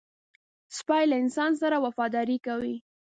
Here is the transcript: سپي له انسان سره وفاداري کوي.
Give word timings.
سپي 0.77 1.03
له 1.09 1.15
انسان 1.23 1.51
سره 1.61 1.77
وفاداري 1.85 2.37
کوي. 2.47 2.75